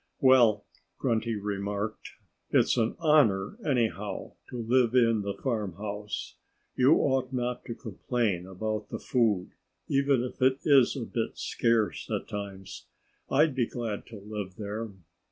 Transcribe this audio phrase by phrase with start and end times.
[0.19, 0.65] "Well,"
[0.97, 2.13] Grunty remarked,
[2.49, 6.37] "it's an honor, anyhow, to live in the farmhouse.
[6.75, 9.51] You ought not to complain about the food,
[9.87, 12.87] even if it is a bit scarce at times.
[13.29, 14.89] I'd be glad to live there.